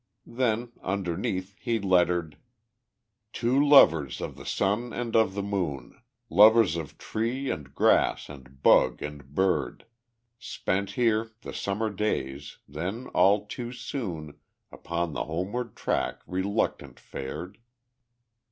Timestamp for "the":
4.35-4.47, 5.35-5.43, 11.43-11.53, 15.13-15.25